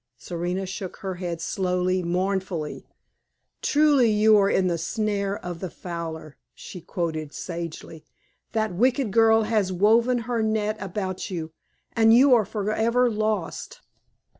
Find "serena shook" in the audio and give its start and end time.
0.17-0.97